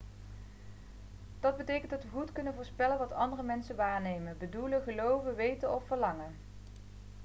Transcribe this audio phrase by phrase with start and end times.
[1.39, 5.87] dat betekent dat we goed kunnen voorspellen wat andere mensen waarnemen bedoelen geloven weten of
[5.87, 6.35] verlangen